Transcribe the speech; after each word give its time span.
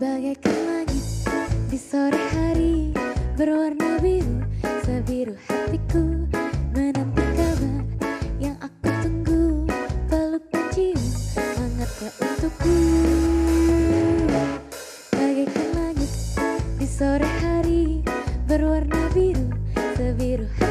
Bagaikan 0.00 0.56
langit 0.64 1.04
di 1.68 1.76
sore 1.76 2.16
hari 2.32 2.96
berwarna 3.36 4.00
biru 4.00 4.40
Sebiru 4.80 5.36
hatiku 5.44 6.24
menanti 6.72 7.20
kabar 7.36 7.84
yang 8.40 8.56
aku 8.64 8.88
tunggu. 9.04 9.68
Peluk 10.08 10.40
dan 10.48 10.64
cium 10.72 11.04
hangatnya 11.36 12.10
untukku. 12.16 12.76
Bagaikan 15.12 15.68
langit 15.76 16.12
di 16.80 16.88
sore 16.88 17.28
hari 17.44 18.00
berwarna 18.48 19.12
biru 19.12 19.52
Sebiru 20.00 20.48
hatiku 20.48 20.61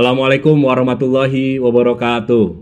Assalamualaikum 0.00 0.56
warahmatullahi 0.64 1.60
wabarakatuh. 1.60 2.56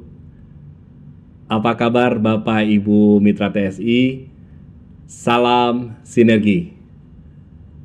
Apa 1.47 1.79
kabar 1.79 2.19
Bapak 2.19 2.67
Ibu 2.67 3.23
Mitra 3.23 3.47
TSI? 3.47 4.27
Salam 5.07 5.95
sinergi. 6.03 6.75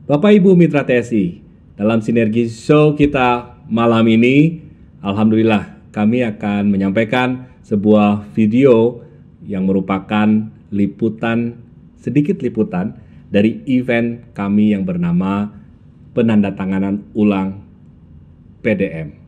Bapak 0.10 0.42
Ibu 0.42 0.58
Mitra 0.58 0.82
TSI, 0.82 1.46
dalam 1.78 2.02
sinergi 2.02 2.50
show 2.50 2.98
kita 2.98 3.62
malam 3.70 4.10
ini, 4.10 4.58
alhamdulillah 5.06 5.78
kami 5.94 6.26
akan 6.26 6.74
menyampaikan 6.74 7.46
sebuah 7.62 8.34
video 8.34 9.06
yang 9.46 9.70
merupakan 9.70 10.50
liputan 10.74 11.62
sedikit 12.02 12.42
liputan 12.42 12.98
dari 13.30 13.62
event 13.70 14.34
kami 14.34 14.74
yang 14.74 14.82
bernama 14.82 15.54
penandatanganan 16.18 17.06
ulang 17.14 17.62
PDM. 18.66 19.23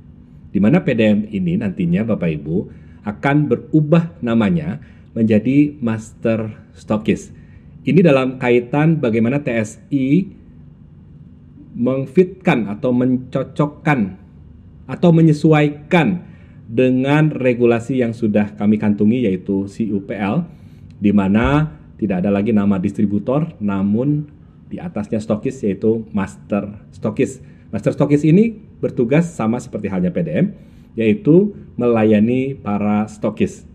Di 0.55 0.63
mana 0.63 0.79
PDM 0.79 1.27
ini 1.35 1.59
nantinya 1.59 2.07
Bapak 2.07 2.31
Ibu 2.31 2.57
akan 3.03 3.51
berubah 3.51 4.15
namanya 4.23 4.79
menjadi 5.11 5.75
Master 5.83 6.71
Stockist. 6.71 7.35
Ini 7.83 7.99
dalam 7.99 8.39
kaitan 8.39 9.03
bagaimana 9.03 9.43
TSI 9.43 10.31
mengfitkan 11.75 12.71
atau 12.71 12.95
mencocokkan 12.95 14.15
atau 14.87 15.09
menyesuaikan 15.11 16.23
dengan 16.71 17.35
regulasi 17.35 17.99
yang 17.99 18.15
sudah 18.15 18.55
kami 18.55 18.79
kantungi 18.79 19.27
yaitu 19.27 19.67
CUPL 19.67 20.47
di 21.03 21.11
mana 21.11 21.75
tidak 21.99 22.23
ada 22.23 22.31
lagi 22.31 22.55
nama 22.55 22.79
distributor 22.79 23.51
namun 23.59 24.31
di 24.71 24.79
atasnya 24.79 25.19
stokis 25.19 25.59
yaitu 25.67 26.07
master 26.15 26.79
stokis. 26.95 27.43
Master 27.75 27.91
stokis 27.91 28.23
ini 28.23 28.64
bertugas 28.79 29.31
sama 29.31 29.59
seperti 29.59 29.87
halnya 29.87 30.11
PDM 30.11 30.55
yaitu 30.95 31.53
melayani 31.75 32.55
para 32.55 33.03
stokis. 33.11 33.67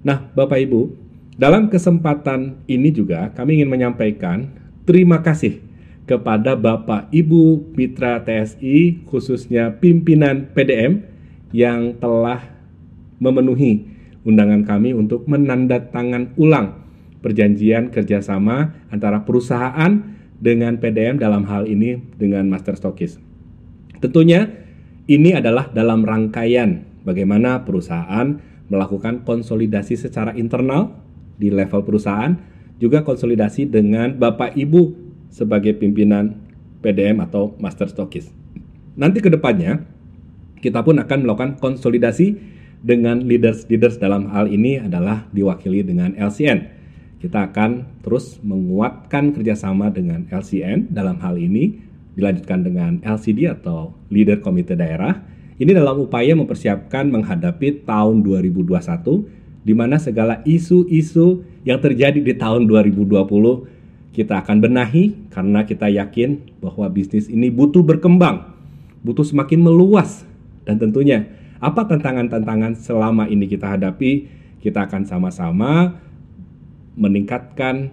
Nah, 0.00 0.24
Bapak 0.32 0.56
Ibu, 0.56 0.96
dalam 1.36 1.68
kesempatan 1.68 2.64
ini 2.64 2.88
juga 2.88 3.28
kami 3.36 3.60
ingin 3.60 3.68
menyampaikan 3.68 4.48
terima 4.88 5.20
kasih 5.20 5.60
kepada 6.08 6.56
Bapak 6.56 7.12
Ibu 7.12 7.74
Mitra 7.76 8.24
TSI 8.24 9.04
khususnya 9.04 9.74
pimpinan 9.76 10.48
PDM 10.54 11.04
yang 11.52 11.98
telah 12.00 12.40
memenuhi 13.20 13.84
undangan 14.22 14.62
kami 14.64 14.94
untuk 14.94 15.28
menandatangan 15.28 16.38
ulang 16.38 16.86
perjanjian 17.20 17.90
kerjasama 17.90 18.86
antara 18.88 19.26
perusahaan 19.26 19.98
dengan 20.38 20.78
PDM 20.78 21.18
dalam 21.18 21.42
hal 21.50 21.66
ini 21.66 21.98
dengan 22.14 22.46
Master 22.46 22.78
Stockist. 22.78 23.25
Tentunya 24.00 24.48
ini 25.06 25.32
adalah 25.32 25.70
dalam 25.70 26.02
rangkaian 26.02 26.82
bagaimana 27.06 27.62
perusahaan 27.62 28.36
melakukan 28.66 29.22
konsolidasi 29.22 29.94
secara 29.94 30.34
internal 30.34 30.90
di 31.38 31.52
level 31.52 31.86
perusahaan, 31.86 32.34
juga 32.82 33.06
konsolidasi 33.06 33.70
dengan 33.70 34.18
Bapak 34.18 34.58
Ibu 34.58 34.92
sebagai 35.30 35.76
pimpinan 35.78 36.34
PDM 36.82 37.22
atau 37.22 37.54
Master 37.62 37.86
Stockist. 37.88 38.32
Nanti 38.96 39.20
ke 39.22 39.28
depannya 39.28 39.84
kita 40.60 40.82
pun 40.82 40.98
akan 40.98 41.18
melakukan 41.22 41.50
konsolidasi 41.60 42.36
dengan 42.80 43.24
leaders-leaders 43.24 44.00
dalam 44.00 44.28
hal 44.32 44.48
ini 44.50 44.80
adalah 44.80 45.28
diwakili 45.30 45.84
dengan 45.84 46.16
LCN. 46.16 46.74
Kita 47.16 47.48
akan 47.48 48.00
terus 48.04 48.38
menguatkan 48.44 49.32
kerjasama 49.32 49.88
dengan 49.88 50.28
LCN 50.28 50.92
dalam 50.92 51.16
hal 51.24 51.40
ini 51.40 51.85
dilanjutkan 52.16 52.64
dengan 52.64 52.98
LCD 53.04 53.46
atau 53.46 53.92
Leader 54.08 54.40
Komite 54.40 54.74
Daerah. 54.74 55.22
Ini 55.56 55.72
dalam 55.72 56.04
upaya 56.08 56.32
mempersiapkan 56.36 57.08
menghadapi 57.12 57.84
tahun 57.84 58.24
2021 58.24 59.64
di 59.64 59.72
mana 59.76 60.00
segala 60.00 60.40
isu-isu 60.44 61.44
yang 61.64 61.80
terjadi 61.80 62.18
di 62.20 62.34
tahun 62.36 62.68
2020 62.68 63.76
kita 64.16 64.40
akan 64.40 64.64
benahi 64.64 65.28
karena 65.28 65.68
kita 65.68 65.92
yakin 65.92 66.56
bahwa 66.64 66.88
bisnis 66.88 67.28
ini 67.28 67.52
butuh 67.52 67.84
berkembang, 67.84 68.48
butuh 69.04 69.24
semakin 69.24 69.60
meluas 69.60 70.24
dan 70.64 70.80
tentunya 70.80 71.28
apa 71.60 71.84
tantangan-tantangan 71.84 72.80
selama 72.80 73.28
ini 73.28 73.44
kita 73.44 73.76
hadapi, 73.76 74.28
kita 74.60 74.88
akan 74.88 75.04
sama-sama 75.04 76.00
meningkatkan 76.96 77.92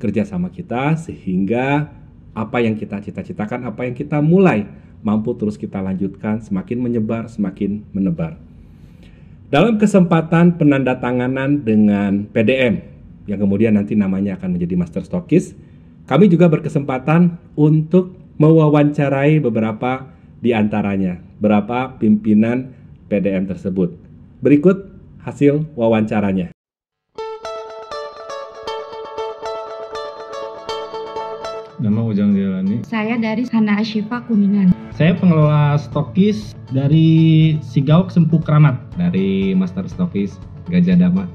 kerjasama 0.00 0.48
kita 0.48 0.96
sehingga 0.96 1.97
apa 2.34 2.60
yang 2.60 2.76
kita 2.76 3.00
cita-citakan, 3.00 3.68
apa 3.68 3.86
yang 3.88 3.94
kita 3.96 4.20
mulai 4.20 4.68
mampu 5.02 5.34
terus 5.38 5.54
kita 5.54 5.78
lanjutkan 5.78 6.42
semakin 6.42 6.78
menyebar, 6.82 7.30
semakin 7.30 7.86
menebar. 7.94 8.36
Dalam 9.48 9.80
kesempatan 9.80 10.60
penandatanganan 10.60 11.64
dengan 11.64 12.28
PDM 12.28 12.84
yang 13.28 13.40
kemudian 13.40 13.76
nanti 13.76 13.96
namanya 13.96 14.36
akan 14.36 14.56
menjadi 14.56 14.74
Master 14.76 15.02
Stockist, 15.04 15.56
kami 16.08 16.28
juga 16.28 16.48
berkesempatan 16.48 17.36
untuk 17.56 18.16
mewawancarai 18.40 19.40
beberapa 19.40 20.08
di 20.40 20.56
antaranya, 20.56 21.20
beberapa 21.36 21.96
pimpinan 22.00 22.72
PDM 23.12 23.48
tersebut. 23.48 23.92
Berikut 24.40 24.88
hasil 25.20 25.68
wawancaranya. 25.76 26.57
Nama 31.78 32.02
Ujang 32.02 32.34
Jalani. 32.34 32.82
Saya 32.82 33.14
dari 33.14 33.46
Hana 33.54 33.78
Ashifa 33.78 34.26
Kuningan. 34.26 34.74
Saya 34.90 35.14
pengelola 35.14 35.78
stokis 35.78 36.58
dari 36.74 37.54
Sigauk 37.62 38.10
Sempuk 38.10 38.42
Kramat. 38.42 38.82
Dari 38.98 39.54
Master 39.54 39.86
Stokis 39.86 40.42
Gajah 40.74 40.98
Dama. 40.98 41.30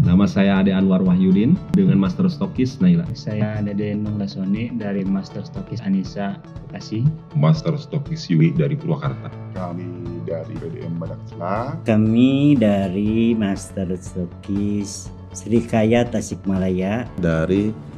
Nama 0.00 0.24
saya 0.24 0.64
Ade 0.64 0.72
Anwar 0.72 1.04
Wahyudin 1.04 1.60
dengan 1.76 2.00
Master 2.00 2.24
Stokis 2.32 2.80
Naila. 2.80 3.04
Saya 3.12 3.60
Dede 3.60 3.92
Nung 3.92 4.16
Lasoni 4.16 4.72
dari 4.72 5.04
Master 5.04 5.44
Stokis 5.44 5.84
Anissa 5.84 6.40
Bekasi. 6.72 7.04
Master 7.36 7.76
Stokis 7.76 8.32
Yui 8.32 8.56
dari 8.56 8.72
Purwakarta. 8.72 9.28
Kami 9.52 10.24
dari 10.24 10.56
PDM 10.56 10.96
Badaksla. 10.96 11.76
Kami 11.84 12.56
dari 12.56 13.36
Master 13.36 13.92
Stokis 14.00 15.12
Srikaya 15.36 16.08
Tasikmalaya. 16.08 17.04
Dari 17.20 17.91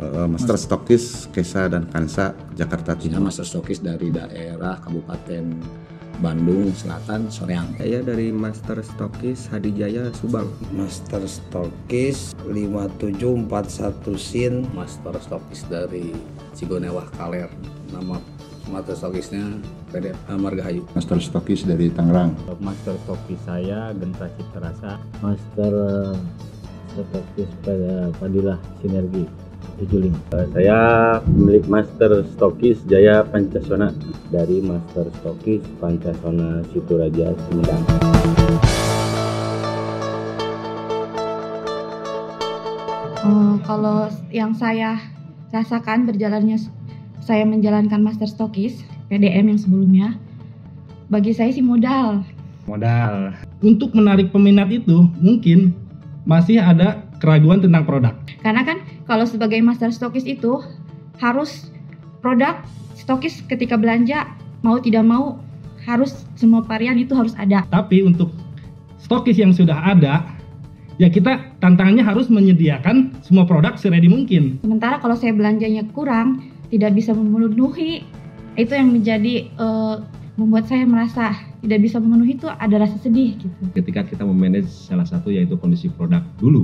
uh, 0.00 0.26
Master 0.26 0.56
Stokis 0.56 1.28
Kesa 1.30 1.68
dan 1.68 1.86
Kansa 1.92 2.32
Jakarta 2.56 2.96
Timur. 2.96 3.28
Master 3.28 3.44
Stokis 3.46 3.84
dari 3.84 4.08
daerah 4.08 4.80
Kabupaten 4.80 5.44
Bandung 6.20 6.68
Selatan 6.76 7.32
Soreang. 7.32 7.72
Saya 7.80 8.04
dari 8.04 8.28
Master 8.28 8.84
Stokis 8.84 9.48
Hadijaya 9.48 10.12
Subang. 10.12 10.48
Master 10.76 11.24
Stokis 11.24 12.36
5741 12.44 14.20
Sin. 14.20 14.68
Master 14.76 15.16
Stokis 15.16 15.64
dari 15.68 16.12
Cigonewah 16.52 17.08
Kaler. 17.16 17.48
Nama 17.88 18.20
Master 18.68 18.94
Stokisnya 19.00 19.48
PD 19.88 20.12
Margahayu. 20.28 20.84
Master 20.92 21.16
Stokis 21.24 21.64
dari 21.64 21.88
Tangerang. 21.88 22.36
Master 22.60 23.00
Stokis 23.08 23.40
saya 23.48 23.96
Genta 23.96 24.28
Citrasa. 24.36 25.00
Master 25.24 25.72
Stokis 27.00 27.50
pada 27.64 28.12
Padilah 28.20 28.60
Sinergi. 28.84 29.49
Juling. 29.88 30.12
Saya 30.52 30.80
pemilik 31.24 31.64
Master 31.64 32.20
Stokis 32.36 32.84
Jaya 32.84 33.24
Pancasona 33.24 33.96
dari 34.28 34.60
Master 34.60 35.08
Stokis 35.20 35.64
Pancasona 35.80 36.60
Situraja 36.68 37.32
Sumedang. 37.48 37.82
Uh, 43.24 43.56
kalau 43.64 44.12
yang 44.28 44.52
saya 44.52 45.00
rasakan 45.48 46.04
berjalannya 46.04 46.60
saya 47.24 47.44
menjalankan 47.48 48.00
Master 48.04 48.28
Stokis 48.28 48.84
PDM 49.08 49.54
yang 49.54 49.60
sebelumnya, 49.60 50.08
bagi 51.08 51.32
saya 51.32 51.50
sih 51.50 51.64
modal. 51.64 52.26
Modal. 52.68 53.34
Untuk 53.64 53.96
menarik 53.96 54.30
peminat 54.30 54.68
itu 54.70 55.08
mungkin 55.18 55.72
masih 56.28 56.60
ada 56.60 57.02
keraguan 57.20 57.60
tentang 57.60 57.84
produk. 57.84 58.14
Karena 58.40 58.62
kan 58.64 58.78
kalau 59.10 59.26
sebagai 59.26 59.58
master 59.58 59.90
stokis 59.90 60.22
itu 60.22 60.62
harus 61.18 61.66
produk 62.22 62.62
stokis 62.94 63.42
ketika 63.50 63.74
belanja 63.74 64.30
mau 64.62 64.78
tidak 64.78 65.02
mau 65.02 65.42
harus 65.82 66.22
semua 66.38 66.62
varian 66.62 66.94
itu 66.94 67.10
harus 67.18 67.34
ada. 67.34 67.66
Tapi 67.66 68.06
untuk 68.06 68.30
stokis 69.02 69.34
yang 69.34 69.50
sudah 69.50 69.74
ada 69.74 70.30
ya 71.02 71.10
kita 71.10 71.58
tantangannya 71.58 72.06
harus 72.06 72.30
menyediakan 72.30 73.18
semua 73.26 73.42
produk 73.50 73.74
seredi 73.74 74.06
mungkin. 74.06 74.62
Sementara 74.62 75.02
kalau 75.02 75.18
saya 75.18 75.34
belanjanya 75.34 75.82
kurang 75.90 76.46
tidak 76.70 76.94
bisa 76.94 77.10
memenuhi 77.10 78.06
itu 78.54 78.72
yang 78.78 78.94
menjadi 78.94 79.50
uh, 79.58 80.06
membuat 80.38 80.70
saya 80.70 80.86
merasa 80.86 81.34
tidak 81.66 81.82
bisa 81.82 81.98
memenuhi 81.98 82.38
itu 82.38 82.46
ada 82.46 82.78
rasa 82.78 82.94
sedih 83.02 83.34
gitu. 83.42 83.50
Ketika 83.74 84.06
kita 84.06 84.22
memanage 84.22 84.70
salah 84.70 85.08
satu 85.08 85.34
yaitu 85.34 85.58
kondisi 85.58 85.90
produk 85.90 86.22
dulu 86.38 86.62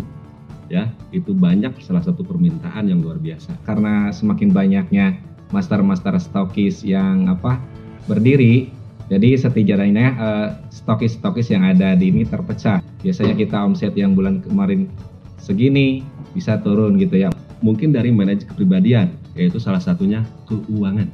ya. 0.69 0.91
Itu 1.11 1.33
banyak 1.33 1.79
salah 1.83 2.03
satu 2.03 2.23
permintaan 2.23 2.91
yang 2.91 3.03
luar 3.03 3.19
biasa. 3.21 3.55
Karena 3.67 4.11
semakin 4.11 4.51
banyaknya 4.51 5.17
master-master 5.55 6.19
stokis 6.19 6.83
yang 6.83 7.31
apa 7.31 7.63
berdiri 8.11 8.71
jadi 9.07 9.39
setidaknya 9.39 10.07
uh, 10.19 10.49
stokis-stokis 10.75 11.55
yang 11.55 11.63
ada 11.63 11.95
di 11.95 12.11
ini 12.11 12.27
terpecah. 12.27 12.83
Biasanya 13.07 13.39
kita 13.39 13.63
omset 13.63 13.95
yang 13.95 14.19
bulan 14.19 14.43
kemarin 14.43 14.91
segini 15.39 16.03
bisa 16.35 16.59
turun 16.59 16.99
gitu 16.99 17.15
ya. 17.15 17.31
Mungkin 17.63 17.95
dari 17.95 18.11
manajer 18.11 18.51
kepribadian 18.51 19.15
yaitu 19.39 19.63
salah 19.63 19.79
satunya 19.79 20.27
keuangan. 20.51 21.07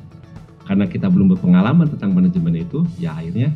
Karena 0.65 0.89
kita 0.89 1.13
belum 1.13 1.37
berpengalaman 1.37 1.93
tentang 1.93 2.17
manajemen 2.17 2.65
itu 2.65 2.81
ya 2.97 3.13
akhirnya 3.13 3.53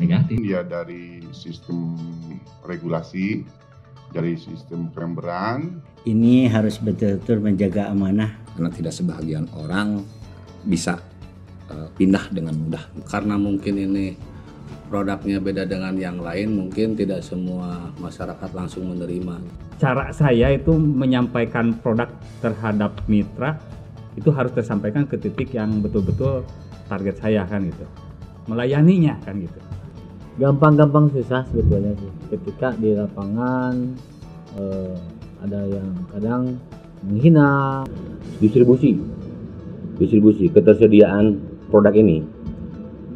negatif. 0.00 0.40
Ya 0.40 0.64
dari 0.64 1.20
sistem 1.36 2.00
regulasi 2.64 3.44
dari 4.12 4.34
sistem 4.36 4.88
pemberan. 4.92 5.84
Ini 6.08 6.48
harus 6.48 6.80
betul-betul 6.80 7.44
menjaga 7.44 7.92
amanah. 7.92 8.32
Karena 8.56 8.70
tidak 8.74 8.94
sebagian 8.96 9.46
orang 9.54 10.02
bisa 10.66 10.98
uh, 11.70 11.88
pindah 11.94 12.26
dengan 12.32 12.58
mudah. 12.58 12.84
Karena 13.06 13.38
mungkin 13.38 13.78
ini 13.78 14.18
produknya 14.88 15.38
beda 15.38 15.68
dengan 15.68 15.94
yang 15.94 16.18
lain, 16.18 16.56
mungkin 16.56 16.96
tidak 16.96 17.22
semua 17.22 17.92
masyarakat 18.00 18.50
langsung 18.56 18.88
menerima. 18.88 19.38
Cara 19.78 20.10
saya 20.10 20.50
itu 20.50 20.74
menyampaikan 20.74 21.76
produk 21.78 22.10
terhadap 22.42 22.98
mitra 23.06 23.60
itu 24.18 24.34
harus 24.34 24.50
tersampaikan 24.50 25.06
ke 25.06 25.14
titik 25.14 25.54
yang 25.54 25.78
betul-betul 25.78 26.42
target 26.90 27.22
saya 27.22 27.46
kan 27.46 27.62
gitu. 27.62 27.86
Melayaninya 28.50 29.14
kan 29.22 29.38
gitu 29.38 29.77
gampang-gampang 30.38 31.10
susah 31.10 31.42
sebetulnya 31.50 31.92
sih. 31.98 32.10
Ketika 32.32 32.72
di 32.78 32.94
lapangan 32.94 33.74
eh, 34.54 34.94
ada 35.42 35.60
yang 35.66 35.90
kadang 36.14 36.42
menghina 37.02 37.82
distribusi. 38.38 38.94
Distribusi 39.98 40.46
ketersediaan 40.46 41.34
produk 41.68 41.92
ini. 41.98 42.22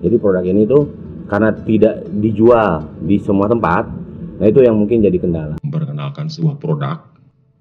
Jadi 0.02 0.18
produk 0.18 0.42
ini 0.42 0.66
tuh 0.66 0.82
karena 1.30 1.54
tidak 1.62 2.02
dijual 2.10 2.84
di 3.00 3.16
semua 3.22 3.46
tempat 3.48 3.86
nah 4.42 4.50
itu 4.50 4.58
yang 4.58 4.74
mungkin 4.74 4.98
jadi 5.06 5.22
kendala. 5.22 5.54
Memperkenalkan 5.62 6.26
sebuah 6.26 6.58
produk 6.58 6.98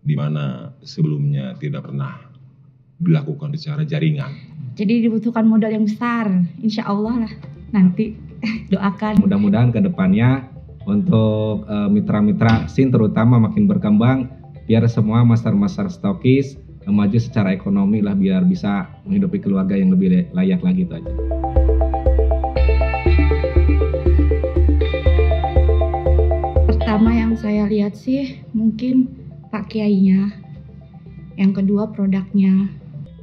di 0.01 0.17
mana 0.17 0.73
sebelumnya 0.81 1.53
tidak 1.61 1.85
pernah 1.85 2.17
dilakukan 2.97 3.53
secara 3.53 3.85
jaringan. 3.85 4.33
Jadi 4.73 5.05
dibutuhkan 5.05 5.45
modal 5.45 5.69
yang 5.69 5.85
besar. 5.85 6.25
Insya 6.57 6.89
Allah 6.89 7.29
lah 7.29 7.33
nanti 7.69 8.30
doakan. 8.73 9.21
Mudah-mudahan 9.21 9.69
ke 9.69 9.79
depannya 9.83 10.49
untuk 10.89 11.65
uh, 11.69 11.89
mitra-mitra 11.89 12.65
SIN 12.65 12.89
terutama 12.89 13.37
makin 13.37 13.69
berkembang 13.69 14.29
biar 14.65 14.85
semua 14.89 15.21
master-master 15.21 15.91
stokis 15.93 16.57
uh, 16.87 16.93
maju 16.93 17.17
secara 17.21 17.53
ekonomi 17.53 18.01
lah 18.01 18.17
biar 18.17 18.45
bisa 18.45 18.89
menghidupi 19.05 19.41
keluarga 19.41 19.77
yang 19.77 19.93
lebih 19.93 20.29
layak 20.33 20.61
lagi 20.65 20.87
itu 20.87 20.93
aja. 20.97 21.13
Pertama 26.65 27.13
yang 27.13 27.37
saya 27.37 27.69
lihat 27.69 27.93
sih 27.93 28.41
mungkin 28.57 29.07
Pak 29.53 29.69
Kiainya. 29.69 30.31
Yang 31.39 31.63
kedua 31.63 31.89
produknya. 31.91 32.67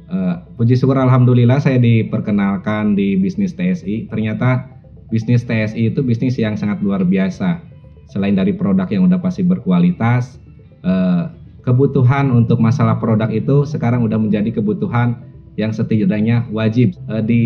Uh, 0.09 0.41
puji 0.57 0.73
syukur 0.73 0.97
alhamdulillah 0.97 1.61
saya 1.61 1.77
diperkenalkan 1.77 2.97
di 2.97 3.13
bisnis 3.13 3.53
TSI. 3.53 4.09
Ternyata 4.09 4.68
bisnis 5.09 5.45
TSI 5.45 5.93
itu 5.93 6.01
bisnis 6.05 6.37
yang 6.37 6.55
sangat 6.55 6.81
luar 6.81 7.05
biasa. 7.05 7.61
Selain 8.09 8.33
dari 8.33 8.53
produk 8.53 8.89
yang 8.89 9.05
udah 9.05 9.21
pasti 9.21 9.45
berkualitas, 9.45 10.41
eh, 10.81 11.23
kebutuhan 11.61 12.33
untuk 12.33 12.57
masalah 12.57 12.97
produk 12.97 13.29
itu 13.29 13.65
sekarang 13.65 14.01
udah 14.05 14.17
menjadi 14.17 14.49
kebutuhan 14.61 15.21
yang 15.57 15.69
setidaknya 15.69 16.45
wajib. 16.49 16.97
Eh, 17.09 17.23
di 17.25 17.43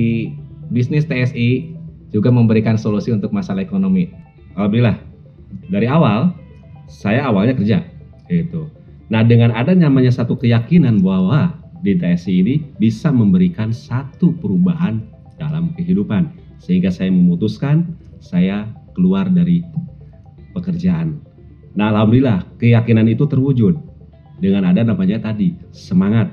bisnis 0.72 1.04
TSI 1.08 1.76
juga 2.14 2.30
memberikan 2.30 2.80
solusi 2.80 3.12
untuk 3.12 3.34
masalah 3.36 3.66
ekonomi. 3.66 4.12
Alhamdulillah, 4.56 5.02
dari 5.68 5.90
awal 5.90 6.32
saya 6.88 7.26
awalnya 7.26 7.58
kerja, 7.58 7.82
itu. 8.30 8.70
Nah 9.12 9.26
dengan 9.26 9.52
ada 9.52 9.76
namanya 9.76 10.14
satu 10.14 10.38
keyakinan 10.40 11.04
bahwa 11.04 11.58
di 11.84 12.00
TSI 12.00 12.34
ini 12.40 12.56
bisa 12.80 13.12
memberikan 13.12 13.76
satu 13.76 14.32
perubahan 14.40 15.04
dalam 15.36 15.76
kehidupan 15.76 16.32
sehingga 16.64 16.88
saya 16.88 17.12
memutuskan 17.12 17.92
saya 18.24 18.72
keluar 18.96 19.28
dari 19.28 19.60
pekerjaan. 20.56 21.20
Nah, 21.76 21.92
alhamdulillah 21.92 22.48
keyakinan 22.62 23.12
itu 23.12 23.28
terwujud. 23.28 23.92
dengan 24.44 24.68
ada 24.68 24.84
namanya 24.84 25.24
tadi 25.24 25.56
semangat 25.72 26.28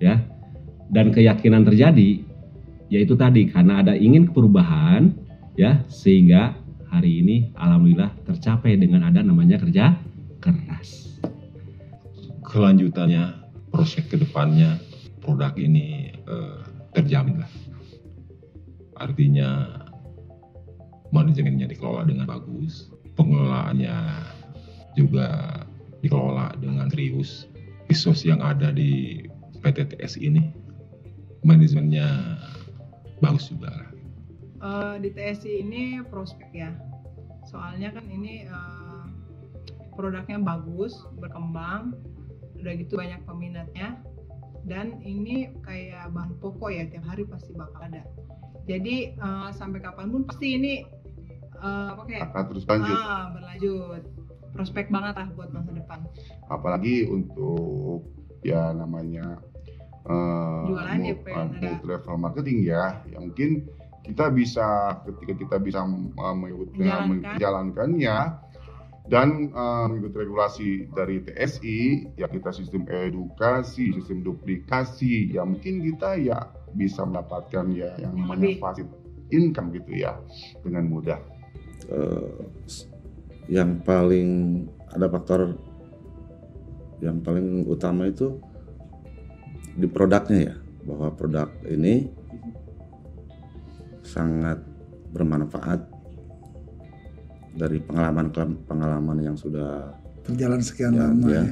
ya 0.00 0.16
dan 0.88 1.12
keyakinan 1.12 1.60
terjadi 1.68 2.24
yaitu 2.88 3.12
tadi 3.20 3.52
karena 3.52 3.84
ada 3.84 3.92
ingin 3.92 4.32
perubahan 4.32 5.12
ya 5.60 5.84
sehingga 5.92 6.56
hari 6.88 7.20
ini 7.20 7.36
alhamdulillah 7.54 8.16
tercapai 8.24 8.80
dengan 8.80 9.04
ada 9.06 9.20
namanya 9.20 9.60
kerja 9.60 9.92
keras. 10.40 11.20
Kelanjutannya, 12.48 13.44
prospek 13.70 14.10
ke 14.10 14.16
depannya 14.24 14.80
produk 15.22 15.54
ini 15.54 16.16
eh, 16.16 16.60
terjamin 16.96 17.44
lah. 17.44 17.50
Artinya 19.00 19.80
manajemennya 21.10 21.66
dikelola 21.72 22.06
dengan 22.06 22.28
bagus, 22.28 22.92
pengelolaannya 23.16 23.96
juga 24.94 25.60
dikelola 26.04 26.54
dengan 26.60 26.86
serius. 26.92 27.48
Resource 27.90 28.22
yang 28.22 28.38
ada 28.38 28.70
di 28.70 29.24
PTTS 29.64 30.20
ini 30.22 30.54
manajemennya 31.42 32.38
bagus 33.18 33.50
juga. 33.50 33.90
Eh, 34.60 34.94
di 35.00 35.08
TSI 35.08 35.64
ini 35.64 35.82
prospek 36.04 36.50
ya. 36.52 36.70
Soalnya 37.48 37.96
kan 37.96 38.04
ini 38.12 38.44
eh, 38.44 39.04
produknya 39.96 40.36
bagus, 40.40 40.92
berkembang, 41.16 41.96
udah 42.60 42.72
gitu 42.76 43.00
banyak 43.00 43.20
peminatnya, 43.24 43.96
dan 44.68 45.00
ini 45.00 45.48
kayak 45.64 46.12
bahan 46.12 46.36
pokok 46.44 46.70
ya 46.72 46.84
tiap 46.92 47.08
hari 47.08 47.24
pasti 47.24 47.56
bakal 47.56 47.80
ada. 47.88 48.04
Jadi 48.68 49.16
eh, 49.16 49.48
sampai 49.54 49.80
kapan 49.80 50.08
pun 50.12 50.22
pasti 50.28 50.56
ini 50.56 50.74
eh, 51.60 51.88
apa 51.92 52.02
kayak 52.08 52.20
Akan 52.32 52.44
terus 52.52 52.64
lanjut. 52.66 52.96
Ah, 52.96 53.24
berlanjut. 53.32 54.02
Prospek 54.50 54.90
banget 54.90 55.14
lah 55.14 55.28
buat 55.38 55.50
masa 55.54 55.70
depan. 55.70 56.02
apalagi 56.50 57.06
untuk 57.06 58.02
ya 58.42 58.74
namanya 58.74 59.38
eh, 60.10 60.62
Jualan 60.66 60.98
ya, 61.06 61.78
level 61.86 62.16
marketing 62.18 62.66
ya 62.66 62.98
yang 63.06 63.30
mungkin 63.30 63.70
kita 64.00 64.32
bisa 64.32 64.98
ketika 65.06 65.32
kita 65.36 65.56
bisa 65.60 65.84
uh, 65.84 66.34
menjalankannya 67.06 68.16
dan 69.10 69.50
uh, 69.50 69.90
mengikuti 69.90 70.16
regulasi 70.22 70.68
dari 70.94 71.18
TSI 71.20 71.78
ya 72.14 72.30
kita 72.30 72.54
sistem 72.54 72.86
edukasi 72.86 73.90
sistem 73.98 74.22
duplikasi 74.22 75.34
ya 75.34 75.42
mungkin 75.42 75.82
kita 75.82 76.14
ya 76.14 76.38
bisa 76.78 77.02
mendapatkan 77.02 77.66
ya 77.74 77.90
yang 77.98 78.14
namanya 78.14 78.54
passive 78.62 78.86
income 79.34 79.74
gitu 79.74 79.98
ya 79.98 80.14
dengan 80.62 80.86
mudah. 80.86 81.18
Eh, 81.90 82.38
s- 82.70 82.86
yang 83.50 83.82
paling 83.82 84.62
ada 84.94 85.10
faktor 85.10 85.58
yang 87.02 87.18
paling 87.18 87.66
utama 87.66 88.06
itu 88.06 88.38
di 89.74 89.90
produknya 89.90 90.54
ya 90.54 90.54
bahwa 90.86 91.10
produk 91.10 91.50
ini 91.66 92.06
sangat 94.06 94.62
bermanfaat 95.10 95.82
dari 97.54 97.82
pengalaman 97.82 98.30
pengalaman 98.66 99.18
yang 99.22 99.36
sudah 99.36 99.90
Berjalan 100.26 100.60
sekian 100.62 100.94
ya, 100.94 101.10
lama 101.10 101.26
ya, 101.26 101.42
ya. 101.42 101.44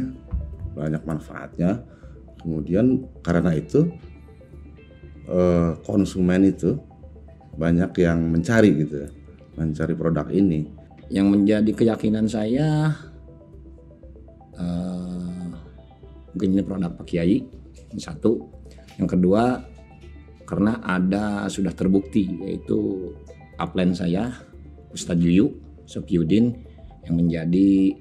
banyak 0.77 1.03
manfaatnya. 1.03 1.71
Kemudian 2.39 3.03
karena 3.27 3.51
itu 3.57 3.91
eh, 5.27 5.71
konsumen 5.83 6.47
itu 6.47 6.79
banyak 7.59 7.91
yang 7.99 8.23
mencari 8.31 8.71
gitu 8.87 8.97
ya 9.03 9.11
mencari 9.59 9.95
produk 9.99 10.31
ini. 10.31 10.71
Yang 11.11 11.27
menjadi 11.35 11.71
keyakinan 11.75 12.31
saya 12.31 12.95
eh, 14.55 15.45
mungkin 16.31 16.49
ini 16.55 16.63
produk 16.63 16.95
Pak 16.95 17.07
Kiai 17.11 17.43
yang 17.91 17.99
satu, 17.99 18.47
yang 19.01 19.11
kedua 19.11 19.65
karena 20.47 20.81
ada 20.81 21.45
sudah 21.51 21.75
terbukti 21.75 22.41
yaitu 22.47 23.11
upline 23.61 23.93
saya 23.93 24.33
Ustadz 24.95 25.21
Yuyu 25.21 25.68
Sopiudin 25.89 26.53
yang 27.09 27.17
menjadi 27.17 27.97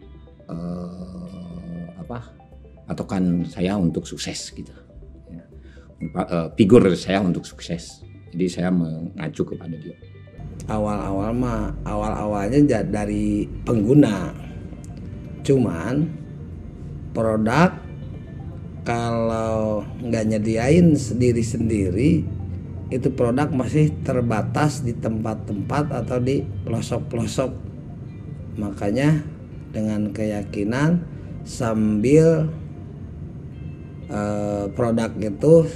eh, 0.51 1.83
apa 1.95 2.35
patokan 2.83 3.47
saya 3.47 3.79
untuk 3.79 4.03
sukses 4.03 4.51
gitu. 4.51 4.75
Ya. 5.31 5.43
Eh, 6.03 6.47
figur 6.59 6.83
saya 6.99 7.23
untuk 7.23 7.47
sukses. 7.47 8.03
Jadi 8.35 8.45
saya 8.51 8.69
mengacu 8.69 9.47
kepada 9.47 9.79
dia. 9.79 9.95
Awal-awal 10.67 11.31
mah 11.31 11.71
awal-awalnya 11.87 12.83
dari 12.83 13.47
pengguna. 13.63 14.35
Cuman 15.47 16.11
produk 17.15 17.71
kalau 18.83 19.83
nggak 20.03 20.27
nyediain 20.27 20.95
sendiri-sendiri 20.95 22.23
itu 22.87 23.07
produk 23.11 23.51
masih 23.51 23.91
terbatas 24.03 24.79
di 24.79 24.95
tempat-tempat 24.95 25.91
atau 25.91 26.23
di 26.23 26.39
pelosok-pelosok 26.63 27.66
makanya 28.57 29.21
dengan 29.71 30.09
keyakinan 30.11 31.05
sambil 31.45 32.49
eh, 34.09 34.65
produk 34.73 35.11
itu 35.21 35.69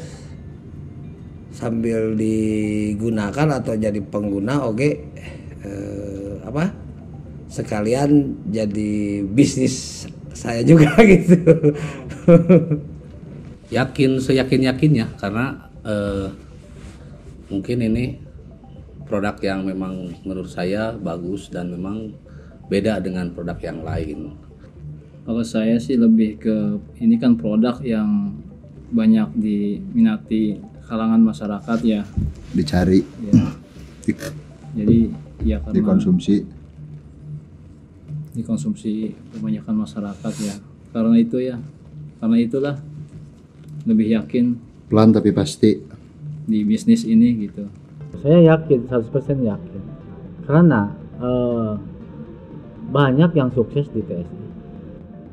sambil 1.51 2.15
digunakan 2.17 3.61
atau 3.61 3.77
jadi 3.77 4.01
pengguna 4.01 4.65
oke 4.65 4.89
eh, 5.61 6.33
apa 6.41 6.73
sekalian 7.51 8.39
jadi 8.47 9.21
bisnis 9.27 10.07
saya 10.31 10.63
juga 10.63 10.95
gitu. 11.11 11.75
Yakin 13.71 14.19
seyakin 14.19 14.67
yakinnya 14.67 15.07
karena 15.19 15.69
eh, 15.83 16.27
mungkin 17.51 17.77
ini 17.83 18.19
produk 19.05 19.35
yang 19.43 19.67
memang 19.67 20.15
menurut 20.23 20.47
saya 20.47 20.95
bagus 20.95 21.51
dan 21.51 21.75
memang 21.75 22.15
beda 22.71 23.03
dengan 23.03 23.27
produk 23.35 23.59
yang 23.59 23.83
lain. 23.83 24.31
Kalau 25.27 25.43
saya 25.43 25.75
sih 25.75 25.99
lebih 25.99 26.39
ke 26.39 26.55
ini 27.03 27.19
kan 27.19 27.35
produk 27.35 27.83
yang 27.83 28.31
banyak 28.95 29.27
diminati 29.35 30.55
kalangan 30.87 31.19
masyarakat 31.19 31.79
ya. 31.83 32.07
dicari 32.55 33.03
Ya. 33.03 33.43
Jadi 34.71 35.11
ya 35.43 35.59
karena 35.59 35.75
dikonsumsi 35.83 36.35
dikonsumsi 38.39 39.11
kebanyakan 39.35 39.75
masyarakat 39.83 40.33
ya. 40.39 40.55
Karena 40.95 41.15
itu 41.19 41.37
ya, 41.43 41.59
karena 42.23 42.37
itulah 42.39 42.75
lebih 43.83 44.15
yakin 44.15 44.55
pelan 44.87 45.11
tapi 45.11 45.31
pasti 45.35 45.79
di 46.47 46.63
bisnis 46.63 47.03
ini 47.03 47.47
gitu. 47.47 47.67
Saya 48.19 48.55
yakin 48.55 48.87
100% 48.91 49.39
yakin. 49.43 49.81
Karena 50.43 50.91
eh, 51.19 51.73
banyak 52.91 53.31
yang 53.33 53.49
sukses 53.55 53.87
di 53.95 54.03
TSI. 54.03 54.39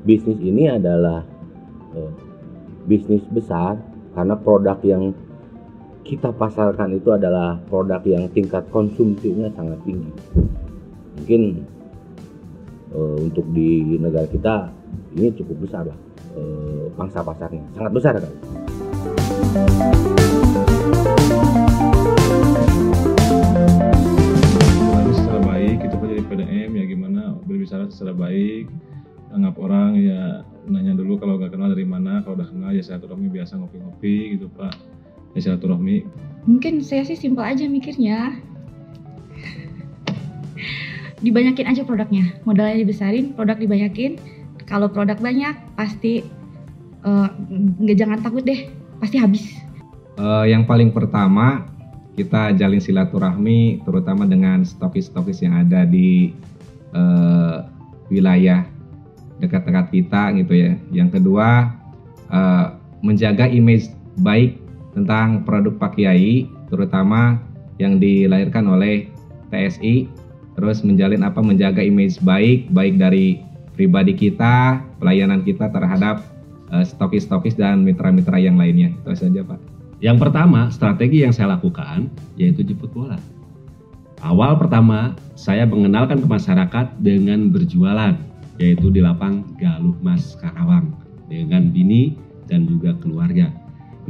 bisnis 0.07 0.38
ini 0.41 0.71
adalah 0.71 1.27
eh, 1.93 2.12
bisnis 2.87 3.21
besar 3.29 3.77
karena 4.15 4.38
produk 4.38 4.79
yang 4.87 5.11
kita 6.07 6.33
pasarkan 6.33 6.97
itu 6.97 7.12
adalah 7.12 7.61
produk 7.69 8.00
yang 8.07 8.31
tingkat 8.33 8.65
konsumsinya 8.73 9.53
sangat 9.53 9.77
tinggi. 9.85 10.09
Mungkin 11.19 11.43
eh, 12.95 13.17
untuk 13.27 13.45
di 13.50 13.99
negara 13.99 14.31
kita 14.31 14.71
ini 15.19 15.35
cukup 15.35 15.67
besar 15.67 15.83
lah 15.91 15.99
eh, 16.38 16.87
pangsa 16.95 17.27
pasarnya, 17.27 17.67
sangat 17.75 17.93
besar 17.93 18.12
kan. 18.23 18.33
Secara 27.99 28.14
baik 28.14 28.71
anggap 29.35 29.59
orang 29.59 29.99
ya 29.99 30.47
nanya 30.71 30.95
dulu 30.95 31.19
kalau 31.19 31.35
nggak 31.37 31.59
kenal 31.59 31.75
dari 31.75 31.85
mana 31.85 32.23
kalau 32.23 32.38
udah 32.38 32.49
kenal 32.49 32.71
ya 32.71 32.81
silaturahmi 32.81 33.26
biasa 33.26 33.59
ngopi-ngopi 33.59 34.38
gitu 34.38 34.47
pak 34.55 34.78
ya 35.35 35.50
silaturahmi 35.50 36.07
Mungkin 36.49 36.81
saya 36.81 37.05
sih 37.05 37.12
simpel 37.12 37.45
aja 37.45 37.69
mikirnya. 37.69 38.40
Dibanyakin 41.21 41.69
aja 41.69 41.83
produknya, 41.85 42.40
modalnya 42.49 42.81
dibesarin, 42.81 43.37
produk 43.37 43.61
dibanyakin. 43.61 44.17
Kalau 44.64 44.88
produk 44.88 45.21
banyak, 45.21 45.52
pasti 45.76 46.25
eh, 47.05 47.28
nggak 47.85 47.99
jangan 48.00 48.19
takut 48.25 48.47
deh, 48.47 48.71
pasti 48.97 49.21
habis. 49.21 49.45
Eh, 50.17 50.45
yang 50.49 50.64
paling 50.64 50.88
pertama 50.88 51.69
kita 52.17 52.57
jalin 52.57 52.81
silaturahmi 52.81 53.85
terutama 53.85 54.25
dengan 54.25 54.64
stokis-stokis 54.64 55.45
yang 55.45 55.59
ada 55.69 55.85
di 55.85 56.33
eh, 56.97 57.59
wilayah 58.12 58.65
dekat-dekat 59.38 59.87
kita 59.95 60.23
gitu 60.37 60.53
ya. 60.55 60.73
Yang 60.91 61.21
kedua 61.21 61.73
eh, 62.29 62.67
menjaga 63.00 63.47
image 63.47 63.93
baik 64.21 64.59
tentang 64.93 65.47
produk 65.47 65.79
Pak 65.79 65.95
Kiai 65.95 66.50
terutama 66.69 67.38
yang 67.79 68.03
dilahirkan 68.03 68.67
oleh 68.67 69.07
TSI 69.55 70.11
terus 70.59 70.83
menjalin 70.83 71.23
apa 71.23 71.38
menjaga 71.38 71.79
image 71.79 72.19
baik 72.19 72.67
baik 72.75 72.99
dari 72.99 73.47
pribadi 73.79 74.11
kita 74.19 74.83
pelayanan 74.99 75.47
kita 75.47 75.71
terhadap 75.71 76.27
eh, 76.75 76.83
stokis-stokis 76.83 77.55
dan 77.55 77.87
mitra-mitra 77.87 78.37
yang 78.43 78.59
lainnya. 78.59 78.91
Itu 78.91 79.15
saja 79.15 79.47
Pak. 79.47 79.61
Yang 79.99 80.19
pertama, 80.23 80.71
strategi 80.71 81.23
yang 81.23 81.35
saya 81.35 81.55
lakukan 81.59 82.11
yaitu 82.35 82.67
jemput 82.67 82.91
bola. 82.91 83.19
Awal 84.19 84.59
pertama, 84.59 85.15
saya 85.39 85.63
mengenalkan 85.63 86.19
ke 86.19 86.27
masyarakat 86.27 86.87
dengan 86.99 87.55
berjualan, 87.55 88.19
yaitu 88.59 88.91
di 88.91 88.99
lapang 88.99 89.47
Galuh 89.63 89.95
Mas 90.03 90.35
Karawang 90.43 90.91
dengan 91.31 91.71
bini 91.71 92.19
dan 92.51 92.67
juga 92.67 92.99
keluarga. 92.99 93.55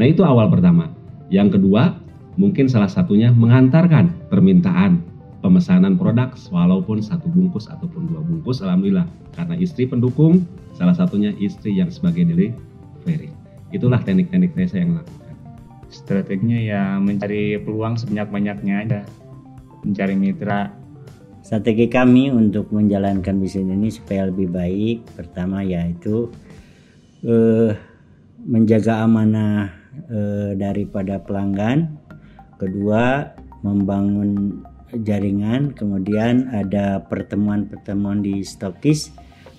Nah, 0.00 0.08
itu 0.08 0.24
awal 0.24 0.48
pertama. 0.48 0.88
Yang 1.28 1.60
kedua, 1.60 2.00
mungkin 2.40 2.70
salah 2.72 2.88
satunya 2.88 3.28
mengantarkan 3.34 4.08
permintaan 4.32 5.02
pemesanan 5.42 5.98
produk 5.98 6.32
walaupun 6.50 7.02
satu 7.02 7.26
bungkus 7.30 7.70
ataupun 7.70 8.10
dua 8.10 8.22
bungkus 8.22 8.62
alhamdulillah 8.62 9.06
karena 9.38 9.54
istri 9.58 9.86
pendukung 9.86 10.42
salah 10.74 10.94
satunya 10.94 11.30
istri 11.38 11.78
yang 11.78 11.90
sebagai 11.90 12.26
delivery 12.26 13.30
itulah 13.70 14.02
teknik-teknik 14.02 14.50
saya 14.66 14.82
yang 14.82 14.98
lakukan 14.98 15.34
strateginya 15.90 16.58
ya 16.58 16.82
mencari 16.98 17.58
peluang 17.62 17.94
sebanyak-banyaknya 17.94 18.74
aja 18.82 19.00
mencari 19.82 20.16
mitra. 20.18 20.72
Strategi 21.42 21.88
kami 21.88 22.28
untuk 22.28 22.68
menjalankan 22.74 23.40
bisnis 23.40 23.72
ini 23.72 23.88
supaya 23.88 24.28
lebih 24.28 24.52
baik, 24.52 25.16
pertama 25.16 25.64
yaitu 25.64 26.28
eh, 27.24 27.72
menjaga 28.44 29.06
amanah 29.06 29.72
eh, 30.12 30.52
daripada 30.58 31.22
pelanggan, 31.22 31.96
kedua 32.60 33.32
membangun 33.64 34.62
jaringan, 34.92 35.72
kemudian 35.76 36.48
ada 36.52 37.04
pertemuan-pertemuan 37.08 38.24
di 38.24 38.40
stokis 38.44 39.12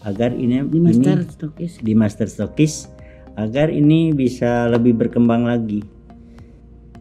agar 0.05 0.33
ini 0.33 0.63
Di 0.65 0.79
master 0.79 1.17
ini- 1.25 1.81
di 1.83 1.93
master 1.93 2.27
stokis 2.31 2.87
agar 3.35 3.69
ini 3.71 4.11
bisa 4.15 4.67
lebih 4.71 4.95
berkembang 4.95 5.47
lagi. 5.47 5.83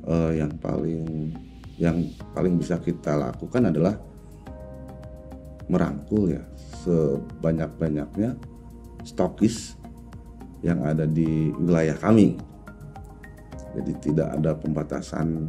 Eh, 0.08 0.30
yang 0.40 0.56
paling 0.56 1.36
yang 1.78 2.10
paling 2.34 2.58
bisa 2.58 2.82
kita 2.82 3.14
lakukan 3.14 3.70
adalah 3.70 3.94
merangkul 5.70 6.34
ya 6.34 6.42
sebanyak-banyaknya 6.82 8.34
stokis 9.06 9.78
yang 10.60 10.82
ada 10.82 11.06
di 11.06 11.54
wilayah 11.54 11.94
kami. 11.94 12.34
Jadi 13.78 13.92
tidak 14.10 14.28
ada 14.34 14.58
pembatasan 14.58 15.46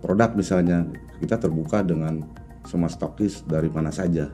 produk 0.00 0.32
misalnya. 0.32 0.88
Kita 1.16 1.40
terbuka 1.40 1.80
dengan 1.80 2.20
semua 2.64 2.92
stokis 2.92 3.44
dari 3.44 3.72
mana 3.72 3.88
saja. 3.88 4.28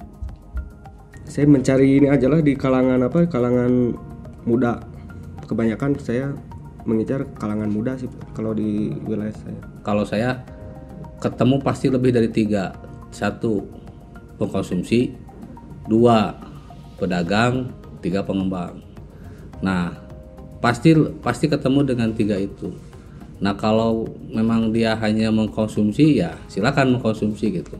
Saya 1.27 1.47
mencari 1.47 2.03
ini 2.03 2.11
aja 2.11 2.27
lah 2.27 2.43
di 2.43 2.59
kalangan 2.59 3.03
apa? 3.07 3.27
Kalangan 3.31 3.95
muda. 4.47 4.83
Kebanyakan 5.47 5.95
saya 6.03 6.35
mengejar 6.83 7.27
kalangan 7.39 7.71
muda 7.71 7.95
sih 7.95 8.11
kalau 8.35 8.55
di 8.55 8.95
wilayah 9.07 9.35
saya. 9.35 9.72
Kalau 9.83 10.07
saya 10.07 10.43
ketemu 11.19 11.63
pasti 11.63 11.87
lebih 11.91 12.11
dari 12.15 12.31
tiga. 12.31 12.75
Satu 13.13 13.63
pengkonsumsi, 14.41 15.13
dua 15.87 16.35
pedagang, 16.99 17.71
tiga 18.03 18.27
pengembang. 18.27 18.83
Nah 19.63 19.95
pasti 20.59 20.95
pasti 21.23 21.47
ketemu 21.51 21.95
dengan 21.95 22.09
tiga 22.15 22.39
itu. 22.39 22.71
Nah 23.43 23.59
kalau 23.59 24.07
memang 24.31 24.71
dia 24.71 24.95
hanya 24.99 25.35
mengkonsumsi 25.35 26.23
ya 26.23 26.39
silakan 26.47 26.99
mengkonsumsi 26.99 27.63
gitu. 27.63 27.77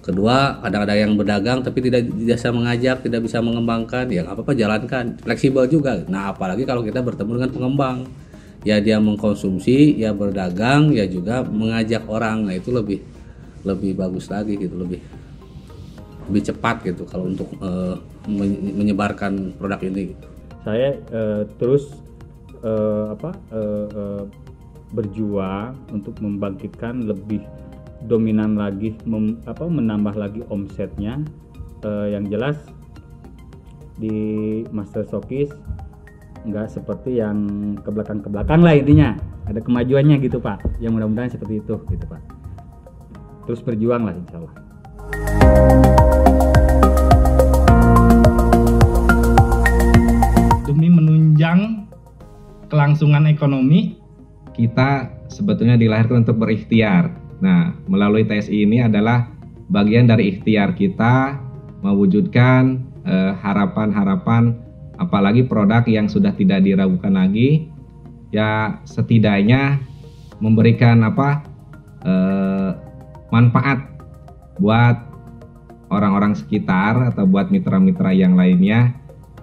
Kedua 0.00 0.62
kadang 0.62 0.86
ada 0.86 0.94
yang 0.94 1.18
berdagang 1.18 1.66
tapi 1.66 1.82
tidak 1.82 2.06
bisa 2.06 2.48
mengajak, 2.54 3.02
tidak 3.02 3.26
bisa 3.26 3.42
mengembangkan 3.42 4.06
ya 4.08 4.22
nggak 4.22 4.38
apa-apa 4.38 4.52
jalankan, 4.54 5.04
fleksibel 5.20 5.66
juga. 5.66 6.00
Nah 6.06 6.32
apalagi 6.32 6.62
kalau 6.64 6.80
kita 6.80 7.02
bertemu 7.04 7.42
dengan 7.42 7.50
pengembang 7.52 7.96
ya 8.66 8.82
dia 8.82 8.98
mengkonsumsi, 8.98 9.94
ya 9.94 10.10
berdagang, 10.10 10.90
ya 10.90 11.06
juga 11.06 11.46
mengajak 11.46 12.02
orang. 12.10 12.50
Nah 12.50 12.58
itu 12.58 12.74
lebih 12.74 12.98
lebih 13.62 13.94
bagus 13.94 14.26
lagi 14.26 14.58
gitu, 14.58 14.74
lebih 14.74 14.98
lebih 16.26 16.42
cepat 16.50 16.82
gitu 16.82 17.06
kalau 17.06 17.30
untuk 17.30 17.46
men- 18.26 18.74
menyebarkan 18.74 19.54
produk 19.54 19.78
ini. 19.86 20.10
Gitu. 20.10 20.26
saya 20.66 20.98
eh, 21.14 21.46
terus 21.62 21.94
eh, 22.66 23.06
apa 23.14 23.30
eh, 23.54 23.86
eh, 23.86 24.24
berjuang 24.90 25.78
untuk 25.94 26.18
membangkitkan 26.18 27.06
lebih 27.06 27.38
dominan 28.10 28.58
lagi 28.58 28.98
mem- 29.06 29.38
apa 29.46 29.62
menambah 29.62 30.18
lagi 30.18 30.42
omsetnya 30.50 31.22
Eh, 31.84 32.08
yang 32.16 32.24
jelas 32.26 32.56
di 34.00 34.16
Master 34.72 35.04
Showcase 35.04 35.52
nggak 36.46 36.70
seperti 36.70 37.18
yang 37.18 37.42
ke 37.82 37.90
belakang 37.90 38.22
ke 38.22 38.30
belakang 38.30 38.62
lah 38.62 38.78
intinya. 38.78 39.18
Ada 39.50 39.58
kemajuannya 39.66 40.22
gitu 40.22 40.38
pak. 40.38 40.62
Yang 40.78 41.02
mudah-mudahan 41.02 41.30
seperti 41.34 41.58
itu 41.58 41.74
gitu 41.90 42.04
pak. 42.06 42.22
Terus 43.50 43.60
berjuang 43.66 44.06
lah 44.06 44.14
insya 44.14 44.38
Allah. 44.38 44.54
Demi 50.66 50.88
menunjang 50.90 51.90
kelangsungan 52.70 53.26
ekonomi 53.26 53.98
kita 54.54 55.10
sebetulnya 55.26 55.74
dilahirkan 55.74 56.22
untuk 56.26 56.38
berikhtiar. 56.42 57.10
Nah, 57.42 57.74
melalui 57.90 58.24
TSI 58.24 58.66
ini 58.66 58.82
adalah 58.82 59.28
bagian 59.66 60.08
dari 60.08 60.30
ikhtiar 60.34 60.78
kita 60.78 61.38
mewujudkan 61.82 62.82
eh, 63.06 63.32
harapan-harapan 63.36 64.65
apalagi 64.96 65.44
produk 65.44 65.84
yang 65.88 66.08
sudah 66.08 66.32
tidak 66.32 66.64
diragukan 66.64 67.12
lagi 67.12 67.68
ya 68.34 68.80
setidaknya 68.84 69.80
memberikan 70.42 71.00
apa 71.06 71.44
eh, 72.04 72.70
manfaat 73.32 73.82
buat 74.60 74.96
orang-orang 75.92 76.34
sekitar 76.34 77.14
atau 77.14 77.28
buat 77.28 77.52
mitra-mitra 77.52 78.10
yang 78.10 78.34
lainnya 78.34 78.92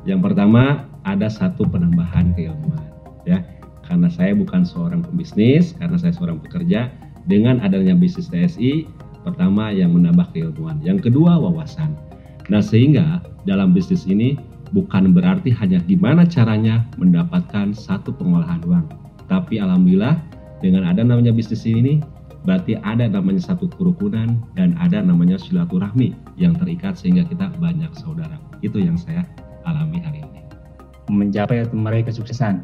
Yang 0.04 0.20
pertama 0.20 0.84
ada 1.08 1.32
satu 1.32 1.64
penambahan 1.64 2.36
keilmuan 2.36 2.84
ya. 3.24 3.40
Karena 3.84 4.08
saya 4.08 4.32
bukan 4.32 4.64
seorang 4.64 5.04
pembisnis, 5.04 5.76
karena 5.76 6.00
saya 6.00 6.16
seorang 6.16 6.40
pekerja 6.40 6.92
dengan 7.28 7.60
adanya 7.64 7.96
bisnis 7.96 8.32
TSI 8.32 8.88
pertama 9.24 9.72
yang 9.72 9.96
menambah 9.96 10.32
keilmuan, 10.36 10.80
yang 10.84 11.00
kedua 11.00 11.40
wawasan. 11.40 11.96
Nah, 12.52 12.60
sehingga 12.60 13.24
dalam 13.48 13.72
bisnis 13.72 14.04
ini 14.04 14.36
bukan 14.74 15.14
berarti 15.14 15.54
hanya 15.54 15.80
gimana 15.86 16.26
caranya 16.26 16.84
mendapatkan 16.98 17.72
satu 17.78 18.12
pengolahan 18.18 18.60
uang, 18.66 18.86
tapi 19.30 19.62
alhamdulillah 19.62 20.18
dengan 20.60 20.90
ada 20.90 21.06
namanya 21.06 21.30
bisnis 21.30 21.64
ini 21.70 22.02
berarti 22.44 22.76
ada 22.84 23.08
namanya 23.08 23.40
satu 23.40 23.72
kerukunan 23.72 24.36
dan 24.60 24.76
ada 24.82 25.00
namanya 25.00 25.40
silaturahmi 25.40 26.12
yang 26.36 26.58
terikat 26.60 27.00
sehingga 27.00 27.24
kita 27.24 27.54
banyak 27.58 27.90
saudara. 27.96 28.36
Itu 28.60 28.84
yang 28.84 29.00
saya 29.00 29.24
alami 29.64 30.04
hari 30.04 30.20
ini. 30.24 30.32
mencapai 31.12 31.68
atau 31.68 31.76
meraih 31.76 32.08
kesuksesan. 32.08 32.64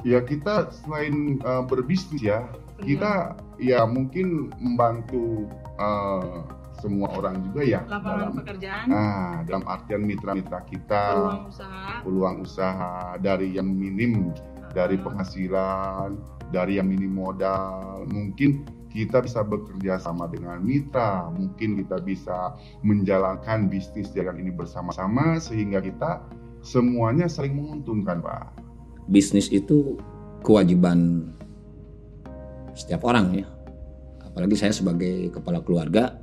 Ya 0.00 0.24
kita 0.24 0.72
selain 0.72 1.36
uh, 1.44 1.60
berbisnis 1.60 2.24
ya, 2.24 2.48
kita 2.80 3.36
ya 3.60 3.84
mungkin 3.84 4.48
membantu 4.56 5.44
uh, 5.76 6.48
semua 6.78 7.10
orang 7.10 7.42
juga 7.42 7.62
ya 7.62 7.80
Lapangan 7.84 8.18
dalam 8.22 8.34
pekerjaan. 8.38 8.86
ah 8.88 9.34
dalam 9.42 9.64
artian 9.66 10.02
mitra-mitra 10.02 10.62
kita 10.64 11.04
Peluang 11.14 11.42
usaha. 11.46 11.82
peluang 12.02 12.36
usaha 12.42 12.92
dari 13.18 13.48
yang 13.52 13.68
minim 13.68 14.30
dari 14.70 14.96
penghasilan 14.96 16.14
dari 16.48 16.78
yang 16.78 16.86
minim 16.86 17.12
modal 17.12 18.06
mungkin 18.06 18.62
kita 18.88 19.20
bisa 19.20 19.42
bekerja 19.42 20.00
sama 20.00 20.26
dengan 20.26 20.58
mitra 20.60 21.28
mungkin 21.28 21.76
kita 21.76 22.00
bisa 22.00 22.56
menjalankan 22.80 23.68
bisnis 23.68 24.08
jalan 24.10 24.38
ini 24.38 24.48
bersama-sama 24.48 25.36
sehingga 25.36 25.78
kita 25.78 26.24
semuanya 26.60 27.28
saling 27.28 27.52
menguntungkan 27.52 28.18
pak 28.18 28.48
bisnis 29.06 29.48
itu 29.48 29.96
kewajiban 30.40 31.28
setiap 32.72 33.02
orang 33.02 33.34
ya. 33.34 33.46
Apalagi 34.22 34.54
saya 34.54 34.70
sebagai 34.70 35.34
kepala 35.34 35.58
keluarga 35.58 36.14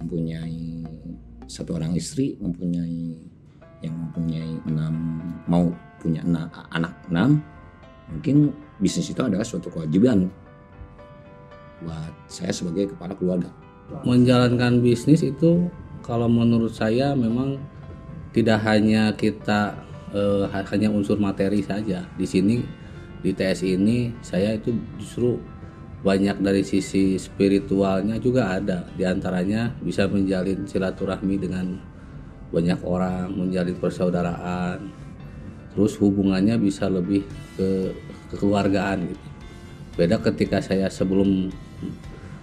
mempunyai 0.00 0.84
satu 1.50 1.76
orang 1.76 1.92
istri, 1.94 2.38
mempunyai 2.40 3.18
yang 3.80 3.94
mempunyai 3.96 4.52
enam 4.68 4.94
mau 5.48 5.72
punya 6.00 6.24
enam, 6.24 6.48
anak 6.72 6.92
enam, 7.08 7.40
mungkin 8.08 8.52
bisnis 8.80 9.12
itu 9.12 9.20
adalah 9.20 9.44
suatu 9.44 9.68
kewajiban 9.68 10.28
buat 11.84 12.12
saya 12.28 12.52
sebagai 12.52 12.92
kepala 12.92 13.16
keluarga. 13.16 13.48
Menjalankan 14.04 14.84
bisnis 14.84 15.24
itu 15.24 15.68
kalau 16.04 16.28
menurut 16.28 16.72
saya 16.72 17.16
memang 17.16 17.60
tidak 18.30 18.62
hanya 18.62 19.10
kita 19.16 19.74
eh, 20.14 20.44
hanya 20.48 20.88
unsur 20.92 21.18
materi 21.18 21.64
saja. 21.64 22.06
Di 22.14 22.26
sini 22.28 22.62
di 23.20 23.32
TSI 23.36 23.76
ini 23.76 24.14
saya 24.24 24.56
itu 24.56 24.72
justru 24.96 25.36
banyak 26.00 26.40
dari 26.40 26.64
sisi 26.64 27.20
spiritualnya 27.20 28.16
juga 28.16 28.56
ada. 28.56 28.88
Di 28.96 29.04
antaranya 29.04 29.76
bisa 29.84 30.08
menjalin 30.08 30.64
silaturahmi 30.64 31.36
dengan 31.36 31.76
banyak 32.50 32.80
orang, 32.82 33.28
menjalin 33.36 33.76
persaudaraan. 33.76 35.08
terus 35.70 35.94
hubungannya 36.02 36.58
bisa 36.58 36.90
lebih 36.90 37.22
ke 37.54 37.94
kekeluargaan 38.34 39.06
gitu. 39.06 39.26
Beda 39.94 40.18
ketika 40.18 40.58
saya 40.58 40.90
sebelum 40.90 41.46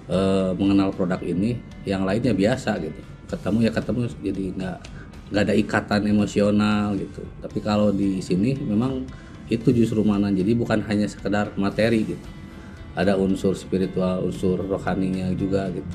eh, 0.08 0.52
mengenal 0.56 0.96
produk 0.96 1.20
ini 1.20 1.60
yang 1.84 2.08
lainnya 2.08 2.32
biasa 2.32 2.80
gitu. 2.80 3.02
Ketemu 3.28 3.67
ya 3.67 3.72
ketemu 3.76 4.00
jadi 4.24 4.43
nggak 4.56 4.78
nggak 5.28 5.43
ada 5.43 5.56
ikatan 5.60 6.02
emosional 6.08 6.96
gitu. 6.96 7.20
Tapi 7.43 7.60
kalau 7.60 7.91
di 7.91 8.24
sini 8.24 8.56
memang 8.63 9.04
itu 9.52 9.76
justru 9.76 10.08
mana. 10.08 10.32
Jadi 10.32 10.56
bukan 10.56 10.80
hanya 10.88 11.12
sekedar 11.12 11.52
materi 11.60 12.08
gitu 12.08 12.37
ada 12.97 13.13
unsur 13.13 13.53
spiritual 13.53 14.25
unsur 14.25 14.57
rohaninya 14.57 15.29
juga 15.38 15.69
gitu. 15.69 15.93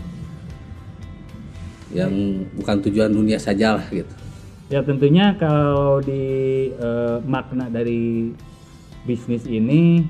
Yang 1.93 2.47
bukan 2.55 2.77
tujuan 2.89 3.11
dunia 3.11 3.43
saja 3.43 3.77
lah 3.77 3.87
gitu. 3.91 4.15
Ya 4.71 4.81
tentunya 4.87 5.35
kalau 5.37 5.99
di 5.99 6.71
eh, 6.73 7.19
makna 7.27 7.67
dari 7.67 8.31
bisnis 9.03 9.45
ini 9.51 10.07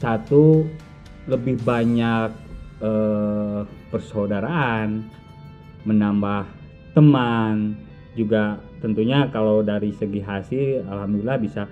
satu 0.00 0.64
lebih 1.28 1.60
banyak 1.62 2.32
eh, 2.80 3.60
persaudaraan, 3.92 5.04
menambah 5.84 6.48
teman, 6.96 7.76
juga 8.18 8.58
tentunya 8.82 9.28
kalau 9.30 9.62
dari 9.62 9.94
segi 9.94 10.18
hasil 10.18 10.88
alhamdulillah 10.88 11.38
bisa 11.38 11.62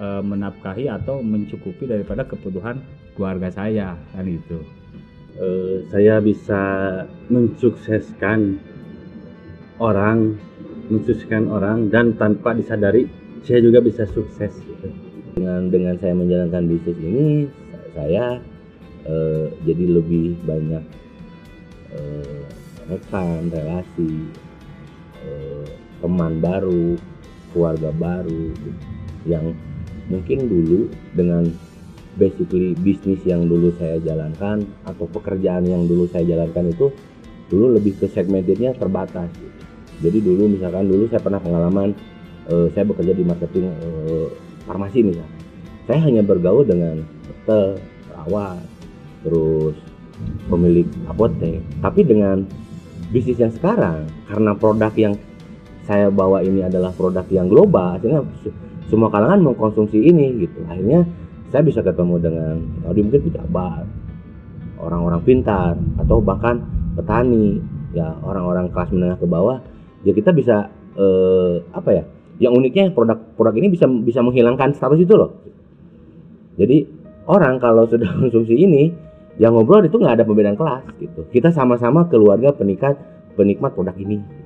eh, 0.00 0.22
menafkahi 0.22 0.88
atau 0.88 1.20
mencukupi 1.20 1.88
daripada 1.88 2.24
kebutuhan 2.24 2.80
keluarga 3.16 3.48
saya 3.52 3.96
kan 4.12 4.26
itu. 4.26 4.60
Eh, 5.36 5.84
saya 5.92 6.20
bisa 6.24 6.62
mensukseskan 7.28 8.56
orang 9.76 10.40
mensukseskan 10.88 11.50
orang 11.50 11.90
dan 11.90 12.14
tanpa 12.16 12.54
disadari 12.54 13.10
saya 13.42 13.62
juga 13.62 13.82
bisa 13.82 14.06
sukses 14.10 14.54
gitu. 14.58 14.88
dengan 15.36 15.68
dengan 15.68 15.94
saya 16.00 16.14
menjalankan 16.16 16.64
bisnis 16.66 16.98
ini 17.02 17.28
saya 17.92 18.40
eh, 19.04 19.46
jadi 19.66 19.84
lebih 20.00 20.40
banyak 20.46 20.84
eh, 21.92 22.40
rekan 22.86 23.50
relasi 23.50 24.30
eh, 25.26 25.66
teman 26.00 26.38
baru 26.38 26.94
keluarga 27.50 27.90
baru 27.94 28.52
gitu, 28.52 28.80
yang 29.26 29.46
mungkin 30.06 30.46
dulu 30.46 30.90
dengan 31.14 31.46
basically 32.16 32.72
bisnis 32.80 33.20
yang 33.28 33.44
dulu 33.44 33.74
saya 33.76 34.00
jalankan 34.00 34.64
atau 34.88 35.04
pekerjaan 35.10 35.68
yang 35.68 35.84
dulu 35.84 36.08
saya 36.08 36.24
jalankan 36.24 36.72
itu 36.72 36.88
dulu 37.52 37.76
lebih 37.76 38.00
ke 38.00 38.08
segmentednya 38.08 38.74
terbatas. 38.74 39.28
Jadi 40.00 40.18
dulu 40.20 40.48
misalkan 40.48 40.88
dulu 40.88 41.08
saya 41.08 41.20
pernah 41.20 41.40
pengalaman 41.40 41.92
eh, 42.48 42.68
saya 42.72 42.84
bekerja 42.88 43.12
di 43.12 43.24
marketing 43.24 43.68
eh, 43.70 44.28
farmasi 44.64 45.00
misalnya 45.04 45.36
saya 45.86 46.02
hanya 46.02 46.26
bergaul 46.26 46.66
dengan 46.66 47.06
dokter 47.22 47.78
perawat 48.10 48.58
terus 49.22 49.76
pemilik 50.50 50.88
apotek. 51.06 51.62
Tapi 51.78 52.00
dengan 52.02 52.42
bisnis 53.14 53.38
yang 53.38 53.54
sekarang 53.54 54.10
karena 54.26 54.52
produk 54.58 54.92
yang 54.98 55.14
saya 55.86 56.10
bawa 56.10 56.42
ini 56.42 56.66
adalah 56.66 56.90
produk 56.90 57.22
yang 57.30 57.46
global 57.46 57.94
akhirnya 57.94 58.26
semua 58.86 59.10
kalangan 59.10 59.42
mengkonsumsi 59.42 59.98
ini 59.98 60.46
gitu. 60.46 60.62
Akhirnya 60.70 61.06
saya 61.50 61.62
bisa 61.62 61.82
ketemu 61.82 62.18
dengan 62.18 62.54
tadi 62.82 63.00
mungkin 63.02 63.22
pejabat 63.30 63.84
orang-orang 64.82 65.20
pintar 65.22 65.72
atau 66.02 66.18
bahkan 66.20 66.62
petani 66.98 67.62
ya 67.96 68.12
orang-orang 68.20 68.68
kelas 68.72 68.92
menengah 68.92 69.16
ke 69.16 69.26
bawah 69.28 69.58
ya 70.04 70.12
kita 70.12 70.34
bisa 70.36 70.68
eh, 70.98 71.64
apa 71.72 71.90
ya 71.92 72.04
yang 72.36 72.52
uniknya 72.52 72.92
produk-produk 72.92 73.54
ini 73.56 73.72
bisa 73.72 73.88
bisa 73.88 74.20
menghilangkan 74.20 74.76
status 74.76 75.00
itu 75.00 75.14
loh. 75.16 75.40
Jadi 76.60 76.84
orang 77.28 77.56
kalau 77.58 77.86
sudah 77.90 78.08
konsumsi 78.20 78.54
ini 78.54 78.92
yang 79.36 79.52
ngobrol 79.52 79.84
itu 79.84 79.96
nggak 80.00 80.20
ada 80.20 80.24
perbedaan 80.24 80.56
kelas 80.56 80.84
gitu. 81.00 81.28
Kita 81.32 81.52
sama-sama 81.52 82.08
keluarga 82.08 82.52
penikmat 82.52 82.96
penikmat 83.36 83.76
produk 83.76 83.96
ini 84.00 84.45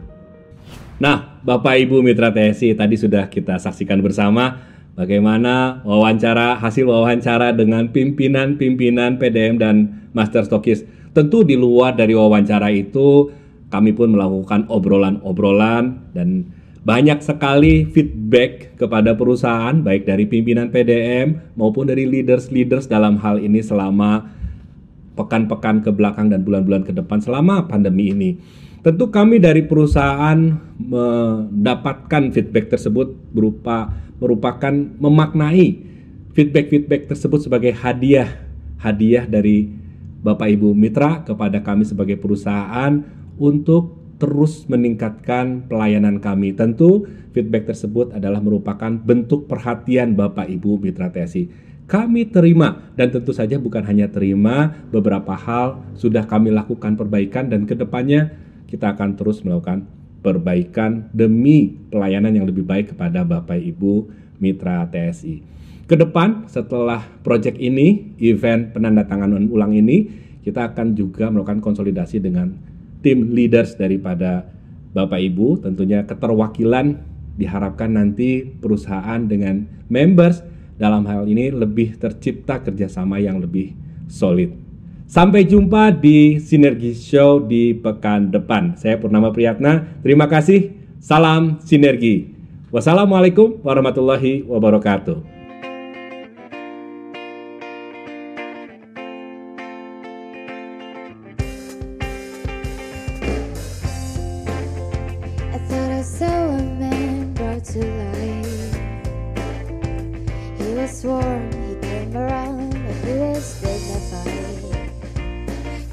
Nah, 1.01 1.41
Bapak 1.41 1.81
Ibu 1.81 2.05
Mitra 2.05 2.29
TSI 2.29 2.77
tadi 2.77 2.93
sudah 3.01 3.33
kita 3.33 3.57
saksikan 3.57 4.05
bersama 4.05 4.61
bagaimana 4.93 5.81
wawancara 5.81 6.61
hasil 6.61 6.85
wawancara 6.85 7.57
dengan 7.57 7.89
pimpinan-pimpinan 7.89 9.17
PDM 9.17 9.57
dan 9.57 9.77
Master 10.13 10.45
Stokis. 10.45 10.85
Tentu 11.17 11.41
di 11.41 11.57
luar 11.57 11.97
dari 11.97 12.13
wawancara 12.13 12.69
itu 12.69 13.33
kami 13.73 13.97
pun 13.97 14.13
melakukan 14.13 14.69
obrolan-obrolan 14.69 16.13
dan 16.13 16.53
banyak 16.85 17.25
sekali 17.25 17.89
feedback 17.89 18.77
kepada 18.77 19.17
perusahaan 19.17 19.73
baik 19.81 20.05
dari 20.05 20.29
pimpinan 20.29 20.69
PDM 20.69 21.57
maupun 21.57 21.89
dari 21.89 22.05
leaders-leaders 22.05 22.93
dalam 22.93 23.17
hal 23.25 23.41
ini 23.41 23.65
selama 23.65 24.29
pekan-pekan 25.17 25.81
ke 25.81 25.97
belakang 25.97 26.29
dan 26.29 26.45
bulan-bulan 26.45 26.85
ke 26.85 26.93
depan 26.93 27.25
selama 27.25 27.65
pandemi 27.65 28.13
ini. 28.13 28.31
Tentu 28.81 29.13
kami 29.13 29.37
dari 29.37 29.61
perusahaan 29.61 30.41
mendapatkan 30.81 32.33
feedback 32.33 32.73
tersebut 32.73 33.13
berupa 33.29 33.93
merupakan 34.17 34.73
memaknai 34.73 35.85
feedback-feedback 36.33 37.13
tersebut 37.13 37.45
sebagai 37.45 37.77
hadiah 37.77 38.41
hadiah 38.81 39.29
dari 39.29 39.69
Bapak 40.25 40.49
Ibu 40.49 40.73
mitra 40.73 41.21
kepada 41.29 41.61
kami 41.61 41.85
sebagai 41.85 42.17
perusahaan 42.17 43.05
untuk 43.37 44.01
terus 44.17 44.65
meningkatkan 44.69 45.69
pelayanan 45.69 46.17
kami. 46.17 46.57
Tentu 46.57 47.05
feedback 47.37 47.69
tersebut 47.69 48.17
adalah 48.17 48.41
merupakan 48.41 48.97
bentuk 48.97 49.45
perhatian 49.45 50.17
Bapak 50.17 50.49
Ibu 50.49 50.81
mitra 50.81 51.13
TSI 51.13 51.69
kami 51.91 52.31
terima 52.31 52.95
dan 52.95 53.11
tentu 53.11 53.35
saja 53.35 53.59
bukan 53.59 53.83
hanya 53.83 54.07
terima 54.07 54.79
beberapa 54.95 55.35
hal 55.35 55.83
sudah 55.99 56.23
kami 56.23 56.55
lakukan 56.55 56.95
perbaikan 56.95 57.51
dan 57.51 57.67
ke 57.67 57.75
depannya 57.75 58.31
kita 58.71 58.95
akan 58.95 59.19
terus 59.19 59.43
melakukan 59.43 59.85
perbaikan 60.23 61.11
demi 61.11 61.75
pelayanan 61.91 62.33
yang 62.33 62.47
lebih 62.47 62.63
baik 62.63 62.95
kepada 62.95 63.27
Bapak 63.27 63.59
Ibu 63.59 64.09
mitra 64.39 64.87
TSI. 64.89 65.43
Ke 65.91 65.99
depan 65.99 66.47
setelah 66.47 67.03
proyek 67.27 67.59
ini, 67.59 68.15
event 68.23 68.71
penandatanganan 68.71 69.51
ulang 69.51 69.75
ini, 69.75 70.07
kita 70.47 70.71
akan 70.71 70.95
juga 70.95 71.29
melakukan 71.29 71.59
konsolidasi 71.59 72.23
dengan 72.23 72.55
tim 73.03 73.35
leaders 73.35 73.75
daripada 73.75 74.47
Bapak 74.95 75.19
Ibu, 75.19 75.67
tentunya 75.67 76.07
keterwakilan 76.07 76.95
diharapkan 77.35 77.91
nanti 77.91 78.45
perusahaan 78.45 79.19
dengan 79.27 79.67
members 79.91 80.47
dalam 80.79 81.05
hal 81.11 81.27
ini 81.27 81.51
lebih 81.51 81.99
tercipta 81.99 82.63
kerjasama 82.63 83.19
yang 83.19 83.43
lebih 83.43 83.75
solid. 84.07 84.70
Sampai 85.11 85.43
jumpa 85.43 85.91
di 85.91 86.39
Sinergi 86.39 86.95
Show 86.95 87.43
di 87.43 87.75
pekan 87.75 88.31
depan. 88.31 88.79
Saya 88.79 88.95
Purnama 88.95 89.35
Priyatna. 89.35 89.99
Terima 90.07 90.31
kasih. 90.31 90.71
Salam 91.03 91.59
sinergi. 91.67 92.31
Wassalamualaikum 92.71 93.59
warahmatullahi 93.67 94.47
wabarakatuh. 94.47 95.40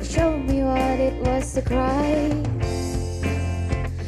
He 0.08 0.14
showed 0.14 0.46
me 0.46 0.64
what 0.64 1.00
it 1.02 1.22
was 1.26 1.54
to 1.56 1.62
cry. 1.62 2.30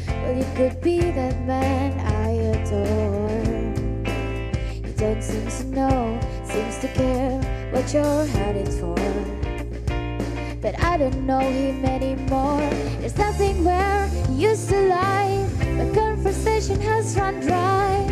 Well, 0.06 0.34
you 0.34 0.46
could 0.56 0.80
be 0.80 0.98
that 0.98 1.38
man 1.44 1.92
I 2.00 2.30
adore. 2.56 3.28
You 4.86 4.92
don't 4.94 5.22
seem 5.22 5.46
to 5.46 5.64
know, 5.66 6.20
seems 6.44 6.78
to 6.78 6.88
care 6.88 7.38
what 7.70 7.92
you're 7.92 8.24
headed 8.24 8.72
for. 8.80 8.96
But 10.62 10.82
I 10.82 10.96
don't 10.96 11.26
know 11.26 11.40
him 11.40 11.84
anymore. 11.84 12.66
There's 13.00 13.18
nothing 13.18 13.62
where 13.62 14.08
he 14.08 14.44
used 14.48 14.70
to 14.70 14.80
lie. 14.88 15.46
The 15.58 15.92
conversation 15.94 16.80
has 16.80 17.14
run 17.14 17.40
dry. 17.40 18.06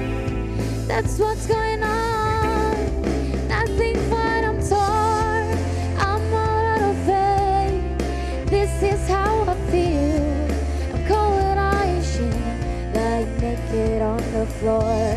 That's 0.86 1.18
what's 1.18 1.46
going 1.46 1.82
on. 1.82 1.97
Floor. 14.58 15.07